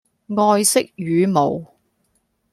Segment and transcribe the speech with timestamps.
[0.35, 1.63] 愛惜羽毛